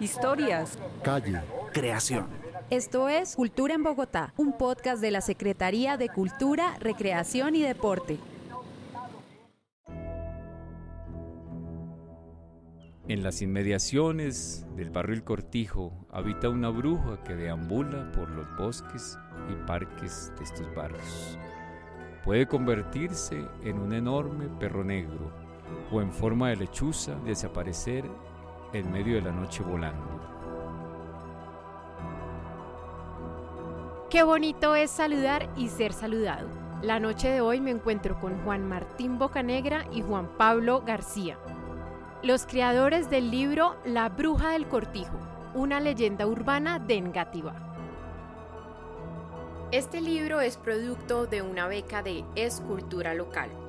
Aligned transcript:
Historias. 0.00 0.78
Calle. 1.02 1.40
Creación. 1.72 2.26
Esto 2.70 3.08
es 3.08 3.36
Cultura 3.36 3.74
en 3.74 3.82
Bogotá, 3.82 4.32
un 4.36 4.56
podcast 4.56 5.00
de 5.00 5.10
la 5.10 5.20
Secretaría 5.20 5.96
de 5.96 6.08
Cultura, 6.08 6.76
Recreación 6.80 7.54
y 7.54 7.62
Deporte. 7.62 8.18
En 13.08 13.22
las 13.22 13.42
inmediaciones 13.42 14.64
del 14.74 14.90
barrio 14.90 15.14
El 15.14 15.24
Cortijo 15.24 15.92
habita 16.10 16.48
una 16.48 16.70
bruja 16.70 17.22
que 17.24 17.34
deambula 17.34 18.10
por 18.12 18.30
los 18.30 18.46
bosques 18.56 19.18
y 19.50 19.66
parques 19.66 20.32
de 20.38 20.44
estos 20.44 20.74
barrios. 20.74 21.38
Puede 22.24 22.46
convertirse 22.46 23.44
en 23.64 23.78
un 23.80 23.92
enorme 23.92 24.46
perro 24.58 24.82
negro 24.82 25.30
o 25.90 26.00
en 26.00 26.12
forma 26.12 26.50
de 26.50 26.56
lechuza 26.56 27.16
desaparecer 27.24 28.04
en 28.72 28.90
medio 28.90 29.16
de 29.16 29.22
la 29.22 29.32
noche 29.32 29.62
volando. 29.62 30.12
Qué 34.10 34.22
bonito 34.22 34.74
es 34.74 34.90
saludar 34.90 35.48
y 35.56 35.68
ser 35.68 35.92
saludado. 35.92 36.48
La 36.82 36.98
noche 37.00 37.28
de 37.28 37.40
hoy 37.40 37.60
me 37.60 37.70
encuentro 37.70 38.20
con 38.20 38.42
Juan 38.44 38.68
Martín 38.68 39.18
Bocanegra 39.18 39.86
y 39.92 40.02
Juan 40.02 40.28
Pablo 40.36 40.82
García, 40.86 41.38
los 42.22 42.44
creadores 42.44 43.08
del 43.08 43.30
libro 43.30 43.76
La 43.84 44.08
Bruja 44.08 44.50
del 44.50 44.66
Cortijo, 44.66 45.16
una 45.54 45.80
leyenda 45.80 46.26
urbana 46.26 46.78
de 46.78 46.96
Engativá. 46.96 47.54
Este 49.70 50.00
libro 50.00 50.40
es 50.40 50.56
producto 50.58 51.26
de 51.26 51.40
una 51.40 51.66
beca 51.66 52.02
de 52.02 52.24
Escultura 52.34 53.14
Local. 53.14 53.61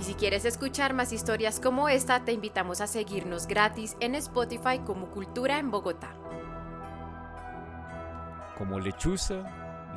Y 0.00 0.04
si 0.04 0.14
quieres 0.14 0.46
escuchar 0.46 0.94
más 0.94 1.12
historias 1.12 1.60
como 1.60 1.90
esta, 1.90 2.24
te 2.24 2.32
invitamos 2.32 2.80
a 2.80 2.86
seguirnos 2.86 3.46
gratis 3.46 3.98
en 4.00 4.14
Spotify 4.14 4.78
como 4.78 5.10
Cultura 5.10 5.58
en 5.58 5.70
Bogotá. 5.70 6.14
Como 8.56 8.80
lechuza, 8.80 9.44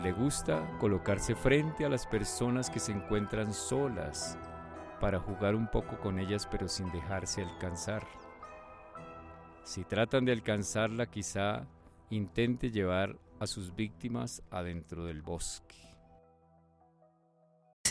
le 0.03 0.11
gusta 0.11 0.77
colocarse 0.79 1.35
frente 1.35 1.85
a 1.85 1.89
las 1.89 2.05
personas 2.05 2.69
que 2.69 2.81
se 2.81 2.91
encuentran 2.91 3.53
solas 3.53 4.37
para 4.99 5.21
jugar 5.21 5.55
un 5.55 5.69
poco 5.69 5.97
con 6.01 6.19
ellas 6.19 6.49
pero 6.51 6.67
sin 6.67 6.91
dejarse 6.91 7.41
alcanzar. 7.41 8.05
Si 9.63 9.85
tratan 9.85 10.25
de 10.25 10.33
alcanzarla 10.33 11.05
quizá 11.05 11.65
intente 12.09 12.71
llevar 12.71 13.17
a 13.39 13.47
sus 13.47 13.73
víctimas 13.73 14.43
adentro 14.51 15.05
del 15.05 15.21
bosque. 15.21 15.92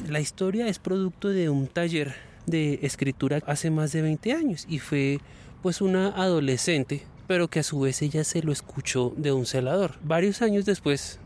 La 0.09 0.21
historia 0.21 0.69
es 0.69 0.79
producto 0.79 1.29
de 1.29 1.51
un 1.51 1.67
taller 1.67 2.15
de 2.47 2.81
escritura 2.81 3.41
hace 3.47 3.71
más 3.71 3.93
de 3.93 4.01
20 4.01 4.33
años 4.33 4.67
y 4.67 4.79
fue 4.79 5.21
pues 5.61 5.83
una 5.83 6.09
adolescente 6.09 7.03
pero 7.27 7.49
que 7.49 7.61
a 7.61 7.63
su 7.63 7.79
vez 7.81 8.01
ella 8.01 8.25
se 8.25 8.43
lo 8.43 8.53
escuchó 8.53 9.13
de 9.19 9.33
un 9.33 9.45
celador. 9.45 9.97
Varios 10.03 10.41
años 10.41 10.65
después, 10.65 11.19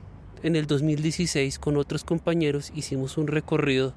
en 0.42 0.56
el 0.56 0.66
2016, 0.66 1.60
con 1.60 1.76
otros 1.76 2.02
compañeros 2.02 2.72
hicimos 2.74 3.18
un 3.18 3.28
recorrido 3.28 3.94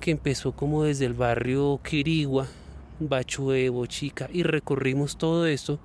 que 0.00 0.10
empezó 0.10 0.52
como 0.52 0.84
desde 0.84 1.06
el 1.06 1.14
barrio 1.14 1.80
Quirigua, 1.82 2.46
Bachué, 3.00 3.70
Bochica 3.70 4.28
y 4.30 4.42
recorrimos 4.42 5.16
todo 5.16 5.46
esto 5.46 5.80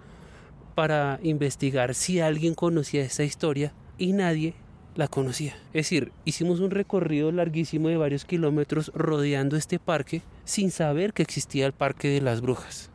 para 0.75 1.21
investigar 1.23 1.95
si 1.95 2.19
alguien 2.19 2.53
conocía 2.53 3.03
esa 3.03 3.23
historia 3.23 3.73
y 3.97 4.11
nadie 4.11 4.55
la 4.95 5.07
conocía. 5.07 5.55
Es 5.67 5.85
decir, 5.85 6.11
hicimos 6.25 6.59
un 6.59 6.71
recorrido 6.71 7.31
larguísimo 7.31 7.89
de 7.89 7.97
varios 7.97 8.25
kilómetros 8.25 8.91
rodeando 8.93 9.55
este 9.55 9.79
parque 9.79 10.21
sin 10.45 10.71
saber 10.71 11.13
que 11.13 11.23
existía 11.23 11.65
el 11.65 11.73
Parque 11.73 12.09
de 12.09 12.21
las 12.21 12.41
Brujas. 12.41 12.89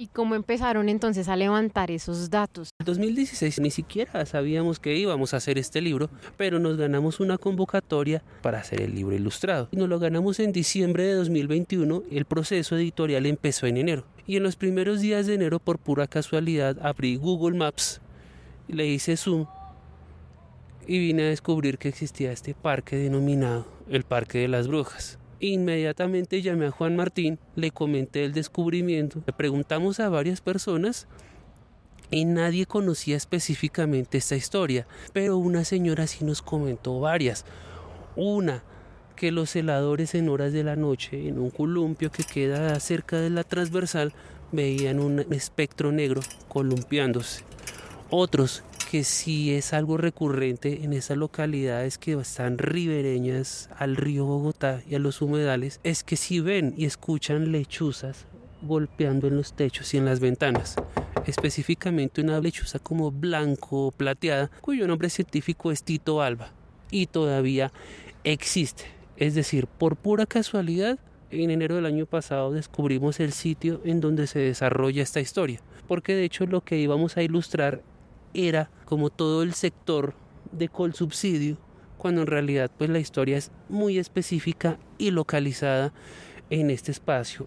¿Y 0.00 0.06
cómo 0.06 0.36
empezaron 0.36 0.88
entonces 0.88 1.28
a 1.28 1.34
levantar 1.34 1.90
esos 1.90 2.30
datos? 2.30 2.70
En 2.78 2.86
2016 2.86 3.58
ni 3.58 3.72
siquiera 3.72 4.24
sabíamos 4.26 4.78
que 4.78 4.96
íbamos 4.96 5.34
a 5.34 5.38
hacer 5.38 5.58
este 5.58 5.80
libro, 5.80 6.08
pero 6.36 6.60
nos 6.60 6.76
ganamos 6.76 7.18
una 7.18 7.36
convocatoria 7.36 8.22
para 8.40 8.60
hacer 8.60 8.80
el 8.80 8.94
libro 8.94 9.16
ilustrado. 9.16 9.68
Y 9.72 9.76
nos 9.76 9.88
lo 9.88 9.98
ganamos 9.98 10.38
en 10.38 10.52
diciembre 10.52 11.02
de 11.02 11.14
2021, 11.14 12.04
el 12.12 12.26
proceso 12.26 12.76
editorial 12.76 13.26
empezó 13.26 13.66
en 13.66 13.76
enero. 13.76 14.04
Y 14.24 14.36
en 14.36 14.44
los 14.44 14.54
primeros 14.54 15.00
días 15.00 15.26
de 15.26 15.34
enero, 15.34 15.58
por 15.58 15.80
pura 15.80 16.06
casualidad, 16.06 16.76
abrí 16.80 17.16
Google 17.16 17.58
Maps, 17.58 18.00
le 18.68 18.86
hice 18.86 19.16
zoom 19.16 19.46
y 20.88 20.98
vine 20.98 21.24
a 21.24 21.28
descubrir 21.28 21.78
que 21.78 21.88
existía 21.88 22.32
este 22.32 22.54
parque 22.54 22.96
denominado 22.96 23.66
el 23.90 24.04
Parque 24.04 24.38
de 24.38 24.48
las 24.48 24.66
Brujas. 24.66 25.18
Inmediatamente 25.38 26.42
llamé 26.42 26.66
a 26.66 26.70
Juan 26.70 26.96
Martín, 26.96 27.38
le 27.54 27.70
comenté 27.70 28.24
el 28.24 28.32
descubrimiento, 28.32 29.22
le 29.24 29.32
preguntamos 29.32 30.00
a 30.00 30.08
varias 30.08 30.40
personas 30.40 31.06
y 32.10 32.24
nadie 32.24 32.64
conocía 32.64 33.16
específicamente 33.16 34.18
esta 34.18 34.34
historia, 34.34 34.86
pero 35.12 35.36
una 35.36 35.62
señora 35.64 36.06
sí 36.06 36.24
nos 36.24 36.40
comentó 36.40 36.98
varias. 36.98 37.44
Una, 38.16 38.64
que 39.14 39.30
los 39.30 39.50
celadores 39.50 40.14
en 40.14 40.28
horas 40.30 40.52
de 40.52 40.64
la 40.64 40.74
noche, 40.74 41.28
en 41.28 41.38
un 41.38 41.50
columpio 41.50 42.10
que 42.10 42.24
queda 42.24 42.80
cerca 42.80 43.20
de 43.20 43.30
la 43.30 43.44
transversal, 43.44 44.14
veían 44.52 45.00
un 45.00 45.20
espectro 45.32 45.92
negro 45.92 46.22
columpiándose. 46.48 47.44
Otros, 48.10 48.64
que 48.90 49.04
sí 49.04 49.52
es 49.52 49.74
algo 49.74 49.98
recurrente 49.98 50.82
en 50.82 50.94
esas 50.94 51.18
localidades 51.18 51.98
que 51.98 52.14
están 52.14 52.56
ribereñas 52.56 53.68
al 53.76 53.96
río 53.96 54.24
Bogotá 54.24 54.80
y 54.88 54.94
a 54.94 54.98
los 54.98 55.20
humedales, 55.20 55.78
es 55.84 56.02
que 56.02 56.16
si 56.16 56.40
ven 56.40 56.72
y 56.74 56.86
escuchan 56.86 57.52
lechuzas 57.52 58.24
golpeando 58.62 59.26
en 59.26 59.36
los 59.36 59.52
techos 59.52 59.92
y 59.92 59.98
en 59.98 60.06
las 60.06 60.20
ventanas. 60.20 60.76
Específicamente 61.26 62.22
una 62.22 62.40
lechuza 62.40 62.78
como 62.78 63.10
blanco 63.10 63.92
plateada, 63.94 64.50
cuyo 64.62 64.88
nombre 64.88 65.10
científico 65.10 65.70
es 65.70 65.82
Tito 65.82 66.22
alba. 66.22 66.50
Y 66.90 67.08
todavía 67.08 67.70
existe. 68.24 68.84
Es 69.18 69.34
decir, 69.34 69.66
por 69.66 69.96
pura 69.96 70.24
casualidad, 70.24 70.98
en 71.30 71.50
enero 71.50 71.74
del 71.76 71.84
año 71.84 72.06
pasado 72.06 72.52
descubrimos 72.52 73.20
el 73.20 73.34
sitio 73.34 73.82
en 73.84 74.00
donde 74.00 74.26
se 74.26 74.38
desarrolla 74.38 75.02
esta 75.02 75.20
historia. 75.20 75.60
Porque 75.86 76.14
de 76.14 76.24
hecho 76.24 76.46
lo 76.46 76.62
que 76.62 76.78
íbamos 76.78 77.18
a 77.18 77.22
ilustrar 77.22 77.82
era 78.34 78.70
como 78.84 79.10
todo 79.10 79.42
el 79.42 79.54
sector 79.54 80.14
de 80.52 80.70
subsidio 80.92 81.58
cuando 81.98 82.22
en 82.22 82.26
realidad 82.28 82.70
pues 82.78 82.88
la 82.88 83.00
historia 83.00 83.36
es 83.36 83.50
muy 83.68 83.98
específica 83.98 84.78
y 84.96 85.10
localizada 85.10 85.92
en 86.48 86.70
este 86.70 86.92
espacio. 86.92 87.46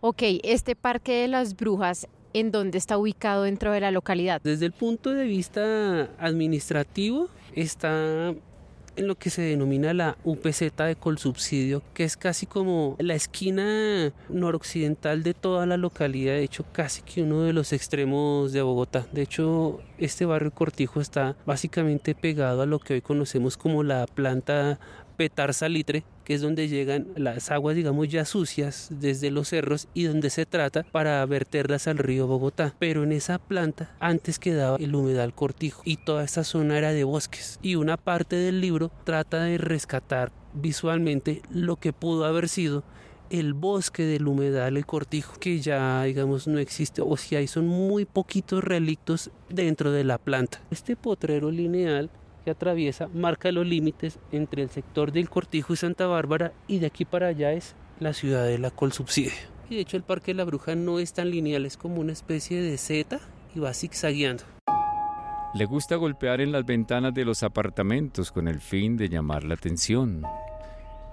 Ok, 0.00 0.22
este 0.42 0.74
Parque 0.74 1.12
de 1.12 1.28
las 1.28 1.54
Brujas, 1.56 2.08
¿en 2.32 2.50
dónde 2.50 2.78
está 2.78 2.96
ubicado 2.96 3.42
dentro 3.42 3.72
de 3.72 3.80
la 3.80 3.90
localidad? 3.90 4.40
Desde 4.42 4.66
el 4.66 4.72
punto 4.72 5.10
de 5.10 5.26
vista 5.26 6.10
administrativo, 6.18 7.28
está 7.54 8.34
en 9.00 9.08
lo 9.08 9.16
que 9.16 9.30
se 9.30 9.42
denomina 9.42 9.92
la 9.94 10.16
UPZ 10.24 10.76
de 10.76 10.96
Colsubsidio, 10.98 11.82
que 11.94 12.04
es 12.04 12.16
casi 12.16 12.46
como 12.46 12.96
la 12.98 13.14
esquina 13.14 14.12
noroccidental 14.28 15.22
de 15.22 15.34
toda 15.34 15.66
la 15.66 15.76
localidad, 15.76 16.34
de 16.34 16.44
hecho 16.44 16.64
casi 16.72 17.02
que 17.02 17.22
uno 17.22 17.42
de 17.42 17.52
los 17.52 17.72
extremos 17.72 18.52
de 18.52 18.62
Bogotá. 18.62 19.06
De 19.12 19.22
hecho, 19.22 19.80
este 19.98 20.26
barrio 20.26 20.50
Cortijo 20.50 21.00
está 21.00 21.36
básicamente 21.46 22.14
pegado 22.14 22.62
a 22.62 22.66
lo 22.66 22.78
que 22.78 22.94
hoy 22.94 23.00
conocemos 23.00 23.56
como 23.56 23.82
la 23.82 24.06
planta 24.06 24.78
Petar 25.20 25.52
Salitre, 25.52 26.02
que 26.24 26.32
es 26.32 26.40
donde 26.40 26.66
llegan 26.66 27.08
las 27.14 27.50
aguas, 27.50 27.76
digamos, 27.76 28.08
ya 28.08 28.24
sucias 28.24 28.88
desde 28.88 29.30
los 29.30 29.48
cerros 29.48 29.86
y 29.92 30.04
donde 30.04 30.30
se 30.30 30.46
trata 30.46 30.82
para 30.84 31.26
verterlas 31.26 31.88
al 31.88 31.98
río 31.98 32.26
Bogotá. 32.26 32.74
Pero 32.78 33.02
en 33.02 33.12
esa 33.12 33.38
planta 33.38 33.94
antes 34.00 34.38
quedaba 34.38 34.78
el 34.78 34.94
humedal 34.94 35.34
cortijo 35.34 35.82
y 35.84 35.98
toda 35.98 36.24
esta 36.24 36.42
zona 36.42 36.78
era 36.78 36.94
de 36.94 37.04
bosques. 37.04 37.58
Y 37.60 37.74
una 37.74 37.98
parte 37.98 38.36
del 38.36 38.62
libro 38.62 38.90
trata 39.04 39.44
de 39.44 39.58
rescatar 39.58 40.32
visualmente 40.54 41.42
lo 41.50 41.76
que 41.76 41.92
pudo 41.92 42.24
haber 42.24 42.48
sido 42.48 42.82
el 43.28 43.52
bosque 43.52 44.04
del 44.04 44.26
humedal, 44.26 44.78
el 44.78 44.86
cortijo, 44.86 45.38
que 45.38 45.60
ya 45.60 46.02
digamos 46.04 46.48
no 46.48 46.58
existe, 46.58 47.02
o 47.02 47.16
si 47.18 47.36
hay 47.36 47.46
son 47.46 47.66
muy 47.66 48.06
poquitos 48.06 48.64
relictos 48.64 49.30
dentro 49.50 49.92
de 49.92 50.04
la 50.04 50.16
planta. 50.16 50.62
Este 50.70 50.96
potrero 50.96 51.50
lineal 51.50 52.08
que 52.44 52.50
atraviesa 52.50 53.08
marca 53.14 53.52
los 53.52 53.66
límites 53.66 54.18
entre 54.32 54.62
el 54.62 54.70
sector 54.70 55.12
del 55.12 55.30
Cortijo 55.30 55.72
y 55.72 55.76
Santa 55.76 56.06
Bárbara 56.06 56.52
y 56.66 56.78
de 56.78 56.86
aquí 56.86 57.04
para 57.04 57.28
allá 57.28 57.52
es 57.52 57.74
la 58.00 58.12
ciudad 58.12 58.46
de 58.46 58.58
la 58.58 58.70
Colsubsidia. 58.70 59.32
Y 59.68 59.76
de 59.76 59.82
hecho 59.82 59.96
el 59.96 60.02
Parque 60.02 60.32
de 60.32 60.38
la 60.38 60.44
Bruja 60.44 60.74
no 60.74 60.98
es 60.98 61.12
tan 61.12 61.30
lineal, 61.30 61.64
es 61.66 61.76
como 61.76 62.00
una 62.00 62.12
especie 62.12 62.60
de 62.60 62.76
Z 62.76 63.20
y 63.54 63.60
va 63.60 63.72
zigzagueando. 63.72 64.44
Le 65.52 65.64
gusta 65.64 65.96
golpear 65.96 66.40
en 66.40 66.52
las 66.52 66.64
ventanas 66.64 67.12
de 67.12 67.24
los 67.24 67.42
apartamentos 67.42 68.30
con 68.30 68.46
el 68.46 68.60
fin 68.60 68.96
de 68.96 69.08
llamar 69.08 69.44
la 69.44 69.54
atención. 69.54 70.22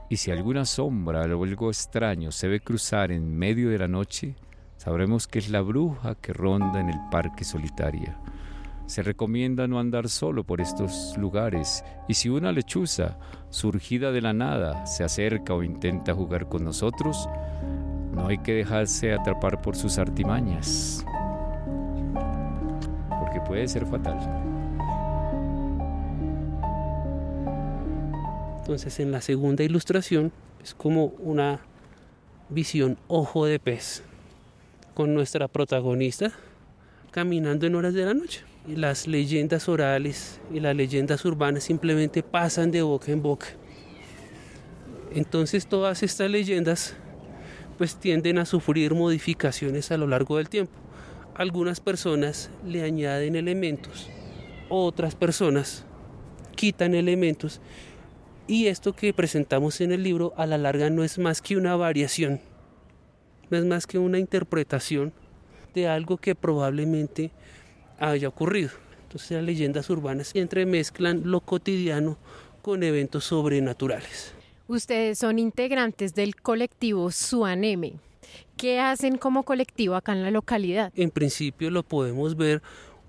Y 0.09 0.17
si 0.17 0.31
alguna 0.31 0.63
sombra 0.65 1.21
o 1.21 1.43
algo 1.43 1.69
extraño 1.69 2.31
se 2.31 2.47
ve 2.47 2.59
cruzar 2.59 3.11
en 3.11 3.35
medio 3.35 3.69
de 3.69 3.79
la 3.79 3.87
noche, 3.87 4.35
sabremos 4.77 5.27
que 5.27 5.39
es 5.39 5.49
la 5.49 5.61
bruja 5.61 6.15
que 6.15 6.33
ronda 6.33 6.79
en 6.79 6.89
el 6.89 6.99
parque 7.11 7.43
solitaria. 7.43 8.17
Se 8.87 9.03
recomienda 9.03 9.67
no 9.67 9.79
andar 9.79 10.07
solo 10.07 10.45
por 10.45 10.61
estos 10.61 11.15
lugares 11.17 11.83
y 12.07 12.13
si 12.13 12.29
una 12.29 12.53
lechuza 12.53 13.17
surgida 13.49 14.13
de 14.13 14.21
la 14.21 14.31
nada 14.31 14.85
se 14.85 15.03
acerca 15.03 15.53
o 15.53 15.61
intenta 15.61 16.13
jugar 16.13 16.47
con 16.47 16.63
nosotros, 16.63 17.29
No 18.13 18.27
hay 18.27 18.39
que 18.39 18.53
dejarse 18.53 19.13
atrapar 19.13 19.61
por 19.61 19.75
sus 19.75 19.99
artimañas, 19.99 21.05
porque 23.19 23.39
puede 23.45 23.67
ser 23.67 23.85
fatal. 23.85 24.17
Entonces 28.57 28.99
en 28.99 29.11
la 29.11 29.21
segunda 29.21 29.63
ilustración 29.63 30.31
es 30.63 30.73
como 30.73 31.13
una 31.19 31.59
visión 32.49 32.97
ojo 33.07 33.45
de 33.45 33.59
pez 33.59 34.01
con 34.95 35.13
nuestra 35.13 35.47
protagonista 35.47 36.31
caminando 37.11 37.67
en 37.67 37.75
horas 37.75 37.93
de 37.93 38.05
la 38.05 38.15
noche. 38.15 38.43
Las 38.67 39.07
leyendas 39.07 39.69
orales 39.69 40.41
y 40.53 40.59
las 40.59 40.75
leyendas 40.75 41.23
urbanas 41.23 41.63
simplemente 41.63 42.21
pasan 42.21 42.69
de 42.69 42.81
boca 42.81 43.13
en 43.13 43.21
boca. 43.21 43.47
Entonces 45.13 45.67
todas 45.67 46.03
estas 46.03 46.29
leyendas 46.29 46.93
pues 47.77 47.95
tienden 47.95 48.39
a 48.39 48.45
sufrir 48.45 48.93
modificaciones 48.93 49.89
a 49.91 49.97
lo 49.97 50.05
largo 50.05 50.35
del 50.35 50.49
tiempo. 50.49 50.73
Algunas 51.35 51.79
personas 51.79 52.49
le 52.65 52.83
añaden 52.83 53.37
elementos, 53.37 54.09
otras 54.67 55.15
personas 55.15 55.85
quitan 56.55 56.93
elementos 56.93 57.61
y 58.47 58.67
esto 58.67 58.93
que 58.93 59.13
presentamos 59.13 59.79
en 59.79 59.93
el 59.93 60.03
libro 60.03 60.33
a 60.35 60.45
la 60.45 60.57
larga 60.57 60.89
no 60.89 61.05
es 61.05 61.19
más 61.19 61.41
que 61.41 61.55
una 61.55 61.77
variación, 61.77 62.41
no 63.49 63.57
es 63.57 63.63
más 63.63 63.87
que 63.87 63.97
una 63.97 64.19
interpretación 64.19 65.13
de 65.73 65.87
algo 65.87 66.17
que 66.17 66.33
probablemente 66.33 67.31
haya 67.99 68.27
ocurrido. 68.27 68.69
Entonces 69.03 69.31
las 69.31 69.43
leyendas 69.43 69.89
urbanas 69.89 70.31
entremezclan 70.35 71.21
lo 71.25 71.41
cotidiano 71.41 72.17
con 72.61 72.83
eventos 72.83 73.25
sobrenaturales. 73.25 74.33
Ustedes 74.67 75.19
son 75.19 75.39
integrantes 75.39 76.13
del 76.13 76.35
colectivo 76.35 77.11
Suaneme. 77.11 77.93
¿Qué 78.57 78.79
hacen 78.79 79.17
como 79.17 79.43
colectivo 79.43 79.95
acá 79.95 80.11
en 80.11 80.23
la 80.23 80.31
localidad? 80.31 80.91
En 80.95 81.11
principio 81.11 81.69
lo 81.71 81.83
podemos 81.83 82.35
ver 82.35 82.61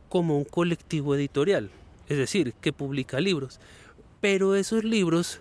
como 0.09 0.39
un 0.39 0.45
colectivo 0.45 1.15
editorial, 1.17 1.71
es 2.09 2.17
decir, 2.17 2.55
que 2.61 2.73
publica 2.73 3.19
libros 3.21 3.59
pero 4.21 4.57
esos 4.57 4.85
libros 4.85 5.41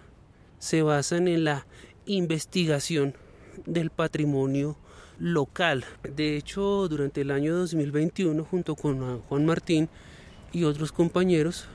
se 0.59 0.81
basan 0.81 1.27
en 1.27 1.43
la 1.43 1.65
investigación 2.05 3.15
del 3.65 3.89
patrimonio 3.89 4.77
local. 5.19 5.85
De 6.15 6.37
hecho, 6.37 6.87
durante 6.87 7.21
el 7.21 7.31
año 7.31 7.55
2021, 7.55 8.43
junto 8.43 8.75
con 8.75 9.21
Juan 9.21 9.45
Martín 9.45 9.89
y 10.51 10.63
otros 10.63 10.91
compañeros, 10.91 11.67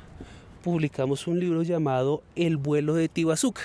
publicamos 0.63 1.27
un 1.27 1.41
libro 1.41 1.63
llamado 1.63 2.23
El 2.37 2.57
vuelo 2.57 2.95
de 2.95 3.09
Tibazuca. 3.09 3.63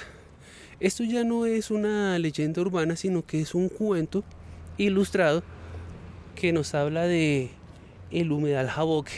Esto 0.79 1.03
ya 1.03 1.23
no 1.23 1.45
es 1.45 1.71
una 1.71 2.17
leyenda 2.19 2.61
urbana, 2.61 2.95
sino 2.95 3.25
que 3.25 3.41
es 3.41 3.55
un 3.55 3.69
cuento 3.69 4.23
ilustrado 4.77 5.43
que 6.35 6.53
nos 6.53 6.75
habla 6.75 7.03
de 7.03 7.49
el 8.11 8.31
humedal 8.31 8.69
jaboque 8.69 9.13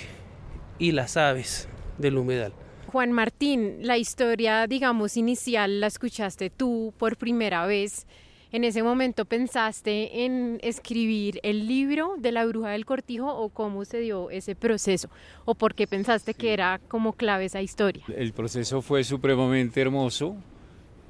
y 0.78 0.94
las 0.94 1.18
aves 1.18 1.68
del 1.98 2.18
humedal. 2.18 2.54
Juan 2.88 3.12
Martín, 3.12 3.80
la 3.82 3.98
historia, 3.98 4.66
digamos, 4.66 5.16
inicial 5.16 5.80
la 5.80 5.88
escuchaste 5.88 6.50
tú 6.50 6.94
por 6.98 7.18
primera 7.18 7.66
vez. 7.66 8.08
¿En 8.52 8.64
ese 8.64 8.82
momento 8.82 9.26
pensaste 9.26 10.26
en 10.26 10.58
escribir 10.64 11.40
el 11.44 11.68
libro 11.68 12.16
de 12.18 12.32
la 12.32 12.48
bruja 12.48 12.70
del 12.70 12.84
cortijo 12.84 13.32
o 13.32 13.50
cómo 13.50 13.86
se 13.86 14.00
dio 14.00 14.32
ese 14.32 14.56
proceso? 14.56 15.08
¿O 15.46 15.54
por 15.54 15.76
qué 15.76 15.86
pensaste 15.86 16.34
que 16.34 16.52
era 16.52 16.80
como 16.88 17.14
clave 17.14 17.46
esa 17.46 17.62
historia? 17.62 18.04
El 18.16 18.34
proceso 18.34 18.82
fue 18.82 19.04
supremamente 19.04 19.80
hermoso 19.82 20.36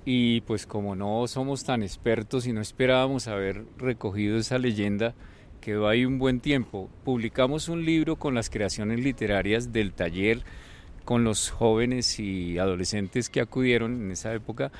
y 0.03 0.41
pues 0.41 0.65
como 0.65 0.97
no 0.97 1.25
somos 1.27 1.63
tan 1.63 1.81
expertos 1.81 2.45
y 2.45 2.51
no 2.51 2.59
esperábamos 2.59 3.29
haber 3.29 3.63
recogido 3.77 4.37
esa 4.37 4.57
leyenda, 4.57 5.15
quedó 5.61 5.87
ahí 5.87 6.03
un 6.03 6.19
buen 6.19 6.41
tiempo. 6.41 6.89
Publicamos 7.05 7.69
un 7.69 7.85
libro 7.85 8.17
con 8.17 8.35
las 8.35 8.49
creaciones 8.49 8.99
literarias 8.99 9.71
del 9.71 9.93
taller 9.93 10.43
con 11.09 11.23
los 11.23 11.49
jóvenes 11.49 12.19
y 12.19 12.59
adolescentes 12.59 13.29
que 13.29 13.41
acudieron 13.41 13.93
en 13.99 14.11
esa 14.11 14.31
época 14.33 14.71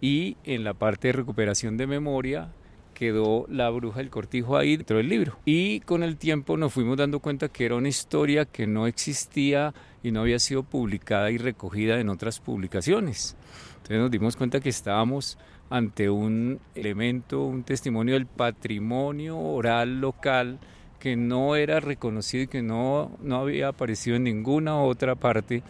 y 0.00 0.36
en 0.44 0.64
la 0.64 0.74
parte 0.74 1.08
de 1.08 1.12
recuperación 1.12 1.76
de 1.76 1.86
memoria 1.86 2.50
quedó 2.94 3.46
la 3.48 3.70
bruja 3.70 3.98
del 3.98 4.10
cortijo 4.10 4.56
ahí 4.56 4.76
dentro 4.76 4.96
del 4.96 5.08
libro. 5.08 5.38
Y 5.44 5.80
con 5.80 6.02
el 6.02 6.16
tiempo 6.16 6.56
nos 6.56 6.72
fuimos 6.72 6.96
dando 6.96 7.20
cuenta 7.20 7.48
que 7.48 7.64
era 7.64 7.76
una 7.76 7.88
historia 7.88 8.44
que 8.44 8.66
no 8.66 8.88
existía 8.88 9.72
y 10.02 10.10
no 10.10 10.22
había 10.22 10.40
sido 10.40 10.64
publicada 10.64 11.30
y 11.30 11.38
recogida 11.38 12.00
en 12.00 12.08
otras 12.08 12.40
publicaciones. 12.40 13.36
Entonces 13.76 13.98
nos 13.98 14.10
dimos 14.10 14.36
cuenta 14.36 14.58
que 14.58 14.68
estábamos 14.68 15.38
ante 15.70 16.10
un 16.10 16.60
elemento, 16.74 17.44
un 17.44 17.62
testimonio 17.62 18.14
del 18.14 18.26
patrimonio 18.26 19.38
oral 19.38 20.00
local 20.00 20.58
que 20.98 21.14
no 21.14 21.54
era 21.54 21.78
reconocido 21.78 22.44
y 22.44 22.48
que 22.48 22.62
no, 22.62 23.12
no 23.22 23.36
había 23.36 23.68
aparecido 23.68 24.16
en 24.16 24.24
ninguna 24.24 24.80
otra 24.80 25.14
parte 25.14 25.62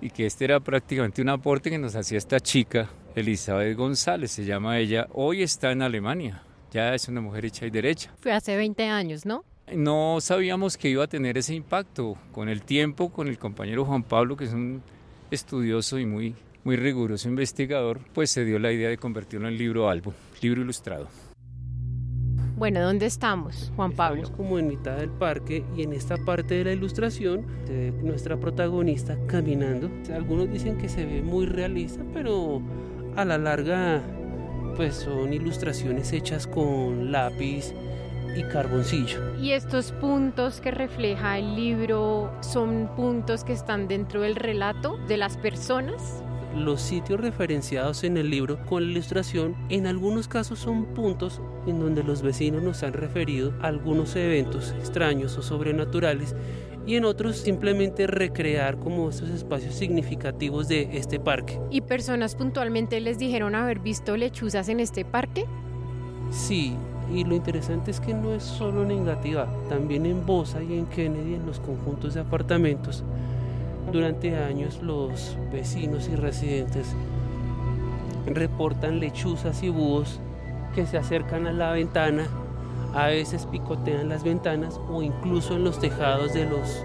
y 0.00 0.10
que 0.10 0.24
este 0.24 0.46
era 0.46 0.60
prácticamente 0.60 1.20
un 1.20 1.28
aporte 1.28 1.68
que 1.68 1.78
nos 1.78 1.94
hacía 1.94 2.16
esta 2.16 2.40
chica, 2.40 2.88
Elizabeth 3.14 3.76
González, 3.76 4.30
se 4.30 4.44
llama 4.44 4.78
ella, 4.78 5.08
hoy 5.12 5.42
está 5.42 5.72
en 5.72 5.82
Alemania, 5.82 6.42
ya 6.70 6.94
es 6.94 7.08
una 7.08 7.20
mujer 7.20 7.44
hecha 7.44 7.66
y 7.66 7.70
derecha. 7.70 8.12
Fue 8.20 8.32
hace 8.32 8.56
20 8.56 8.84
años, 8.84 9.26
¿no? 9.26 9.44
No 9.72 10.18
sabíamos 10.20 10.76
que 10.76 10.88
iba 10.88 11.04
a 11.04 11.06
tener 11.06 11.38
ese 11.38 11.54
impacto. 11.54 12.16
Con 12.32 12.48
el 12.48 12.62
tiempo, 12.62 13.10
con 13.10 13.28
el 13.28 13.38
compañero 13.38 13.84
Juan 13.84 14.02
Pablo, 14.02 14.36
que 14.36 14.44
es 14.44 14.52
un 14.52 14.82
estudioso 15.30 15.98
y 15.98 16.06
muy, 16.06 16.34
muy 16.64 16.76
riguroso 16.76 17.28
investigador, 17.28 18.00
pues 18.12 18.30
se 18.30 18.44
dio 18.44 18.58
la 18.58 18.72
idea 18.72 18.88
de 18.88 18.98
convertirlo 18.98 19.48
en 19.48 19.56
libro 19.56 19.88
álbum, 19.88 20.12
libro 20.40 20.62
ilustrado. 20.62 21.08
Bueno, 22.56 22.82
¿dónde 22.82 23.06
estamos, 23.06 23.72
Juan 23.74 23.92
Pablo? 23.92 24.22
Estamos 24.22 24.36
como 24.36 24.58
en 24.58 24.68
mitad 24.68 24.98
del 24.98 25.08
parque 25.08 25.64
y 25.76 25.82
en 25.82 25.94
esta 25.94 26.18
parte 26.18 26.56
de 26.56 26.64
la 26.64 26.72
ilustración 26.72 27.46
de 27.64 27.90
nuestra 28.02 28.38
protagonista 28.38 29.16
caminando. 29.26 29.90
Algunos 30.12 30.52
dicen 30.52 30.76
que 30.76 30.88
se 30.88 31.06
ve 31.06 31.22
muy 31.22 31.46
realista, 31.46 32.02
pero 32.12 32.60
a 33.16 33.24
la 33.24 33.38
larga 33.38 34.02
pues 34.76 34.94
son 34.94 35.32
ilustraciones 35.32 36.12
hechas 36.12 36.46
con 36.46 37.12
lápiz 37.12 37.74
y 38.36 38.42
carboncillo. 38.44 39.36
¿Y 39.38 39.52
estos 39.52 39.92
puntos 39.92 40.60
que 40.60 40.70
refleja 40.70 41.38
el 41.38 41.56
libro 41.56 42.32
son 42.40 42.88
puntos 42.96 43.44
que 43.44 43.52
están 43.52 43.88
dentro 43.88 44.22
del 44.22 44.36
relato 44.36 44.96
de 45.08 45.16
las 45.16 45.36
personas? 45.36 46.22
Los 46.54 46.80
sitios 46.80 47.20
referenciados 47.20 48.04
en 48.04 48.16
el 48.16 48.30
libro 48.30 48.58
con 48.66 48.84
la 48.84 48.90
ilustración 48.90 49.54
en 49.68 49.86
algunos 49.86 50.28
casos 50.28 50.58
son 50.58 50.86
puntos 50.86 51.40
en 51.66 51.80
donde 51.80 52.02
los 52.02 52.22
vecinos 52.22 52.62
nos 52.62 52.82
han 52.82 52.92
referido 52.92 53.54
a 53.62 53.68
algunos 53.68 54.16
eventos 54.16 54.74
extraños 54.78 55.36
o 55.38 55.42
sobrenaturales 55.42 56.34
y 56.86 56.96
en 56.96 57.04
otros 57.04 57.36
simplemente 57.36 58.06
recrear 58.06 58.78
como 58.78 59.10
esos 59.10 59.28
espacios 59.30 59.74
significativos 59.74 60.66
de 60.66 60.88
este 60.96 61.20
parque. 61.20 61.60
¿Y 61.70 61.82
personas 61.82 62.34
puntualmente 62.34 63.00
les 63.00 63.18
dijeron 63.18 63.54
haber 63.54 63.78
visto 63.78 64.16
lechuzas 64.16 64.68
en 64.68 64.80
este 64.80 65.04
parque? 65.04 65.44
Sí, 66.30 66.74
y 67.12 67.24
lo 67.24 67.34
interesante 67.34 67.90
es 67.90 68.00
que 68.00 68.14
no 68.14 68.32
es 68.32 68.42
solo 68.42 68.82
en 68.82 68.92
Engativá, 68.92 69.48
también 69.68 70.06
en 70.06 70.24
Bosa 70.24 70.62
y 70.62 70.78
en 70.78 70.86
Kennedy, 70.86 71.34
en 71.34 71.46
los 71.46 71.60
conjuntos 71.60 72.14
de 72.14 72.20
apartamentos, 72.20 73.04
durante 73.92 74.36
años 74.36 74.80
los 74.82 75.36
vecinos 75.52 76.08
y 76.08 76.16
residentes 76.16 76.94
reportan 78.26 79.00
lechuzas 79.00 79.62
y 79.62 79.68
búhos 79.68 80.20
que 80.74 80.86
se 80.86 80.98
acercan 80.98 81.46
a 81.46 81.52
la 81.52 81.72
ventana, 81.72 82.26
a 82.94 83.06
veces 83.06 83.46
picotean 83.46 84.08
las 84.08 84.22
ventanas 84.22 84.80
o 84.88 85.02
incluso 85.02 85.56
en 85.56 85.64
los 85.64 85.80
tejados 85.80 86.32
de 86.34 86.46
los 86.46 86.84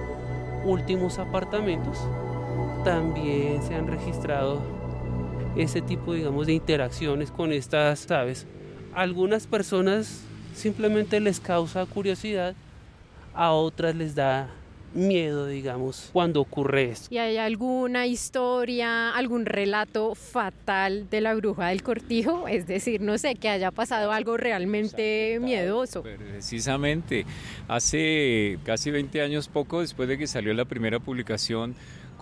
últimos 0.65 1.19
apartamentos. 1.19 1.97
También 2.83 3.61
se 3.63 3.75
han 3.75 3.87
registrado 3.87 4.59
ese 5.55 5.81
tipo, 5.81 6.13
digamos, 6.13 6.47
de 6.47 6.53
interacciones 6.53 7.31
con 7.31 7.51
estas 7.51 8.09
aves. 8.11 8.45
algunas 8.93 9.47
personas 9.47 10.21
simplemente 10.53 11.19
les 11.19 11.39
causa 11.39 11.85
curiosidad, 11.85 12.55
a 13.33 13.51
otras 13.51 13.93
les 13.95 14.15
da 14.15 14.49
miedo, 14.95 15.47
digamos, 15.47 16.09
cuando 16.13 16.41
ocurre 16.41 16.91
esto. 16.91 17.07
¿Y 17.13 17.17
hay 17.17 17.37
alguna 17.37 18.07
historia, 18.07 19.11
algún 19.11 19.45
relato 19.45 20.15
fatal 20.15 21.09
de 21.09 21.21
la 21.21 21.35
bruja 21.35 21.67
del 21.67 21.83
cortijo? 21.83 22.47
Es 22.47 22.65
decir, 22.67 23.01
no 23.01 23.17
sé, 23.17 23.35
que 23.35 23.49
haya 23.49 23.71
pasado 23.71 24.11
algo 24.11 24.37
realmente 24.37 25.37
miedoso. 25.41 26.03
Precisamente, 26.03 27.25
hace 27.67 28.57
casi 28.63 28.91
20 28.91 29.21
años, 29.21 29.47
poco 29.47 29.81
después 29.81 30.07
de 30.07 30.17
que 30.17 30.27
salió 30.27 30.53
la 30.53 30.65
primera 30.65 30.99
publicación, 30.99 31.75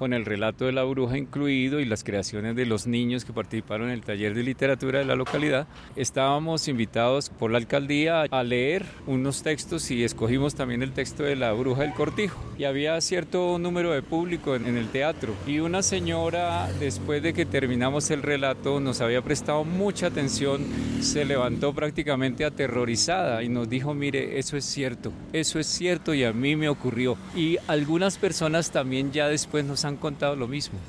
con 0.04 0.12
el 0.12 0.26
relato 0.26 0.66
de 0.66 0.74
la 0.74 0.84
bruja 0.84 1.18
incluido 1.18 1.80
y 1.80 1.86
las 1.86 2.04
creaciones 2.04 2.58
de 2.58 2.66
los 2.66 2.88
niños 2.88 3.24
que 3.24 3.32
participaron 3.32 3.88
en 3.88 3.94
el 3.94 4.02
taller 4.02 4.34
de 4.34 4.44
literatura 4.44 5.00
de 5.00 5.06
la 5.06 5.16
localidad. 5.16 5.66
Estábamos 5.96 6.68
invitados 6.68 7.30
por 7.30 7.52
la 7.52 7.58
alcaldía 7.58 8.24
a 8.24 8.44
leer 8.44 8.86
unos 9.08 9.44
textos 9.44 9.90
y 9.92 10.04
escogimos 10.04 10.56
también 10.56 10.84
el 10.84 10.92
texto 10.92 11.24
de 11.24 11.38
la 11.38 11.54
bruja 11.54 11.84
del 11.84 11.94
cortijo. 11.94 12.38
Y 12.58 12.66
había 12.66 13.00
cierto 13.00 13.58
número 13.60 13.92
de 13.92 14.02
público 14.02 14.58
en, 14.58 14.76
el 14.76 14.90
teatro. 14.90 15.34
Y 15.48 15.60
una 15.60 15.82
señora, 15.82 16.70
después 16.82 17.24
de 17.24 17.34
que 17.34 17.46
terminamos 17.46 18.12
el 18.12 18.24
relato, 18.24 18.82
nos 18.82 19.00
había 19.00 19.22
prestado 19.22 19.64
mucha 19.64 20.08
atención, 20.08 20.66
se 21.00 21.24
levantó 21.24 21.74
prácticamente 21.74 22.44
aterrorizada 22.44 23.42
y 23.42 23.48
nos 23.48 23.70
dijo, 23.70 23.94
mire, 23.94 24.38
eso 24.38 24.58
es 24.58 24.66
cierto, 24.66 25.14
eso 25.32 25.60
es 25.60 25.68
cierto 25.68 26.14
y 26.14 26.26
a 26.26 26.34
mí 26.34 26.58
me 26.58 26.68
ocurrió. 26.68 27.16
Y 27.38 27.56
algunas 27.68 28.18
personas 28.18 28.72
también 28.72 29.14
ya 29.14 29.30
después 29.30 29.64
nos 29.64 29.86
han 29.86 29.93
contado 29.98 30.36
lo 30.36 30.48
mismo. 30.48 30.80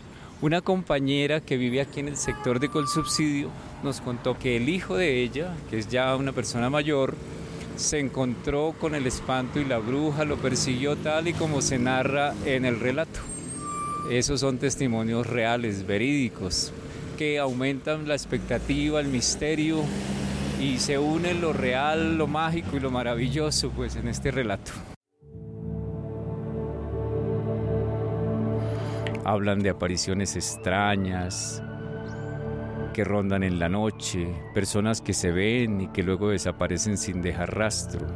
Una 0.42 0.60
compañera 0.60 1.40
que 1.40 1.56
vive 1.56 1.80
aquí 1.80 2.00
en 2.00 2.08
el 2.08 2.16
sector 2.16 2.60
de 2.60 2.68
Colsubsidio 2.68 3.50
nos 3.82 4.00
contó 4.00 4.38
que 4.38 4.56
el 4.56 4.68
hijo 4.68 4.96
de 4.96 5.22
ella, 5.22 5.54
que 5.70 5.78
es 5.78 5.88
ya 5.88 6.14
una 6.16 6.32
persona 6.32 6.68
mayor, 6.68 7.14
se 7.76 7.98
encontró 7.98 8.74
con 8.80 8.94
el 8.94 9.06
espanto 9.06 9.58
y 9.58 9.64
la 9.64 9.78
bruja 9.78 10.24
lo 10.24 10.36
persiguió 10.36 10.96
tal 10.96 11.28
y 11.28 11.32
como 11.32 11.62
se 11.62 11.78
narra 11.78 12.34
en 12.44 12.64
el 12.64 12.78
relato. 12.78 13.20
Esos 14.10 14.40
son 14.40 14.58
testimonios 14.58 15.26
reales, 15.26 15.86
verídicos, 15.86 16.72
que 17.16 17.38
aumentan 17.38 18.06
la 18.06 18.14
expectativa, 18.14 19.00
el 19.00 19.08
misterio 19.08 19.82
y 20.60 20.78
se 20.78 20.98
une 20.98 21.34
lo 21.34 21.52
real, 21.52 22.18
lo 22.18 22.26
mágico 22.26 22.76
y 22.76 22.80
lo 22.80 22.90
maravilloso 22.90 23.70
pues 23.70 23.96
en 23.96 24.08
este 24.08 24.30
relato. 24.30 24.72
Hablan 29.24 29.60
de 29.60 29.70
apariciones 29.70 30.36
extrañas 30.36 31.62
que 32.92 33.04
rondan 33.04 33.42
en 33.42 33.58
la 33.58 33.68
noche, 33.68 34.28
personas 34.52 35.00
que 35.00 35.14
se 35.14 35.32
ven 35.32 35.80
y 35.80 35.88
que 35.88 36.02
luego 36.02 36.28
desaparecen 36.28 36.98
sin 36.98 37.22
dejar 37.22 37.56
rastro. 37.56 38.06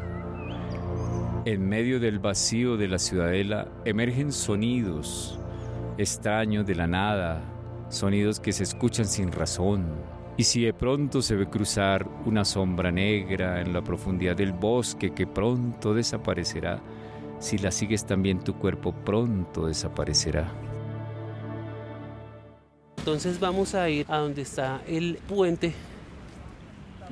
En 1.44 1.68
medio 1.68 1.98
del 1.98 2.18
vacío 2.18 2.76
de 2.76 2.88
la 2.88 2.98
ciudadela 2.98 3.68
emergen 3.84 4.32
sonidos 4.32 5.38
extraños 5.98 6.64
de 6.64 6.74
la 6.74 6.86
nada, 6.86 7.42
sonidos 7.88 8.38
que 8.38 8.52
se 8.52 8.62
escuchan 8.62 9.06
sin 9.06 9.32
razón. 9.32 9.86
Y 10.36 10.44
si 10.44 10.62
de 10.62 10.72
pronto 10.72 11.22
se 11.22 11.34
ve 11.34 11.48
cruzar 11.48 12.06
una 12.24 12.44
sombra 12.44 12.92
negra 12.92 13.60
en 13.60 13.72
la 13.72 13.82
profundidad 13.82 14.36
del 14.36 14.52
bosque 14.52 15.10
que 15.10 15.26
pronto 15.26 15.94
desaparecerá, 15.94 16.80
si 17.40 17.58
la 17.58 17.72
sigues 17.72 18.06
también 18.06 18.40
tu 18.40 18.54
cuerpo 18.54 18.92
pronto 18.92 19.66
desaparecerá. 19.66 20.67
Entonces 22.98 23.40
vamos 23.40 23.74
a 23.74 23.88
ir 23.88 24.06
a 24.08 24.18
donde 24.18 24.42
está 24.42 24.82
el 24.86 25.18
puente 25.28 25.72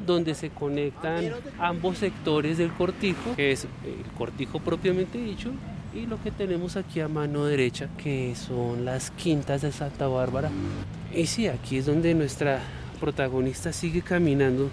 donde 0.05 0.35
se 0.35 0.50
conectan 0.50 1.33
ambos 1.59 1.99
sectores 1.99 2.59
del 2.59 2.73
cortijo, 2.73 3.35
que 3.35 3.52
es 3.52 3.64
el 3.64 4.12
cortijo 4.16 4.61
propiamente 4.61 5.19
dicho, 5.19 5.52
y 5.95 6.07
lo 6.07 6.23
que 6.23 6.31
tenemos 6.31 6.76
aquí 6.76 7.00
a 7.00 7.09
mano 7.09 7.47
derecha, 7.47 7.88
que 7.97 8.35
son 8.35 8.85
las 8.85 9.11
quintas 9.12 9.62
de 9.62 9.73
Santa 9.73 10.07
Bárbara. 10.07 10.50
Y 11.14 11.26
sí, 11.26 11.49
aquí 11.49 11.78
es 11.78 11.87
donde 11.87 12.14
nuestra 12.14 12.61
protagonista 13.00 13.73
sigue 13.73 14.02
caminando 14.02 14.69